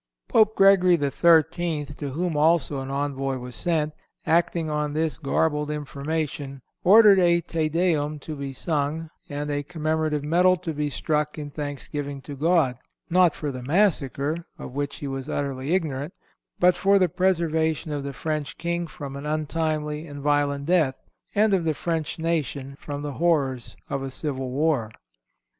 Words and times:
Pope 0.27 0.55
Gregory 0.55 0.97
XIII., 0.97 1.85
to 1.99 2.09
whom 2.09 2.35
also 2.35 2.79
an 2.79 2.89
envoy 2.89 3.37
was 3.37 3.53
sent, 3.53 3.93
acting 4.25 4.67
on 4.67 4.93
this 4.93 5.19
garbled 5.19 5.69
information, 5.69 6.63
ordered 6.83 7.19
a 7.19 7.39
"Te 7.39 7.69
Deum" 7.69 8.17
to 8.17 8.35
be 8.35 8.51
sung, 8.51 9.11
and 9.29 9.51
a 9.51 9.61
commemorative 9.61 10.23
medal 10.23 10.55
to 10.55 10.73
be 10.73 10.89
struck 10.89 11.37
in 11.37 11.51
thanksgiving 11.51 12.19
to 12.23 12.35
God, 12.35 12.79
not 13.11 13.35
for 13.35 13.51
the 13.51 13.61
massacre, 13.61 14.47
of 14.57 14.73
which 14.73 14.95
he 14.95 15.07
was 15.07 15.29
utterly 15.29 15.71
ignorant, 15.75 16.15
but 16.59 16.75
for 16.75 16.97
the 16.97 17.07
preservation 17.07 17.91
of 17.91 18.03
the 18.03 18.11
French 18.11 18.57
King 18.57 18.87
from 18.87 19.15
an 19.15 19.27
untimely 19.27 20.07
and 20.07 20.21
violent 20.23 20.65
death, 20.65 20.95
and 21.35 21.53
of 21.53 21.63
the 21.63 21.75
French 21.75 22.17
nation 22.17 22.75
from 22.79 23.03
the 23.03 23.13
horrors 23.21 23.77
of 23.87 24.01
a 24.01 24.09
civil 24.09 24.49
war. 24.49 24.91